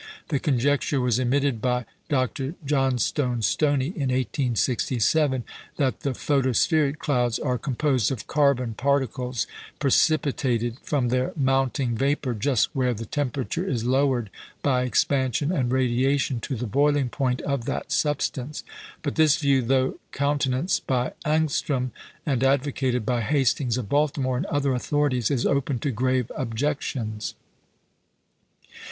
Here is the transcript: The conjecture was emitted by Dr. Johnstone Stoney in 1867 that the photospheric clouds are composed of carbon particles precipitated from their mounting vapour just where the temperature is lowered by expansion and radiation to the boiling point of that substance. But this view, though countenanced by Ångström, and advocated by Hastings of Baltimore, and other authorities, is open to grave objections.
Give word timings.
The 0.29 0.39
conjecture 0.39 0.99
was 0.99 1.19
emitted 1.19 1.61
by 1.61 1.85
Dr. 2.09 2.55
Johnstone 2.65 3.43
Stoney 3.43 3.89
in 3.89 4.09
1867 4.09 5.43
that 5.77 5.99
the 5.99 6.15
photospheric 6.15 6.97
clouds 6.97 7.37
are 7.37 7.59
composed 7.59 8.11
of 8.11 8.25
carbon 8.25 8.73
particles 8.73 9.45
precipitated 9.77 10.79
from 10.81 11.09
their 11.09 11.33
mounting 11.35 11.93
vapour 11.95 12.33
just 12.33 12.73
where 12.75 12.95
the 12.95 13.05
temperature 13.05 13.63
is 13.69 13.85
lowered 13.85 14.31
by 14.63 14.85
expansion 14.85 15.51
and 15.51 15.71
radiation 15.71 16.39
to 16.39 16.55
the 16.55 16.65
boiling 16.65 17.09
point 17.09 17.39
of 17.43 17.65
that 17.65 17.91
substance. 17.91 18.63
But 19.03 19.13
this 19.13 19.37
view, 19.37 19.61
though 19.61 19.99
countenanced 20.11 20.87
by 20.87 21.13
Ångström, 21.27 21.91
and 22.25 22.43
advocated 22.43 23.05
by 23.05 23.21
Hastings 23.21 23.77
of 23.77 23.87
Baltimore, 23.87 24.37
and 24.37 24.47
other 24.47 24.73
authorities, 24.73 25.29
is 25.29 25.45
open 25.45 25.77
to 25.81 25.91
grave 25.91 26.31
objections. 26.35 27.35